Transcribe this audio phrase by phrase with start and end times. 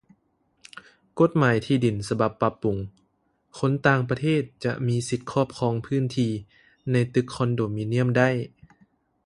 [1.19, 2.77] ກົດໝາຍທີ່ດິນສະບັບປັບປຸງ
[3.59, 6.31] ຄົນຕ່າງປະເທດຈະມີສິດຄອບຄອງພື້ນທີ່
[6.91, 8.29] ໃນຕຶກຄອນໂດມີນຽມໄດ້